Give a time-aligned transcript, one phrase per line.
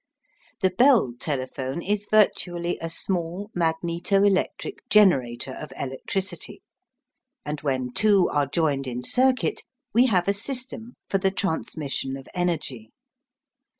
[0.61, 6.63] The Bell telephone is virtually a small magneto electric generator of electricity,
[7.45, 12.27] and when two are joined in circuit we have a system for the transmission of
[12.33, 12.89] energy.